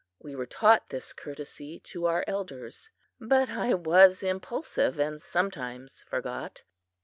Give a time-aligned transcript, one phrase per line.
[0.17, 6.63] We were taught this courtesy to our elders, but I was impulsive and sometimes forgot.